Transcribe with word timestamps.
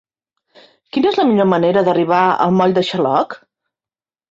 Quina 0.97 1.09
és 1.11 1.19
la 1.19 1.25
millor 1.33 1.47
manera 1.51 1.85
d'arribar 1.89 2.23
al 2.47 2.57
moll 2.63 2.77
de 2.81 2.87
Xaloc? 2.91 3.39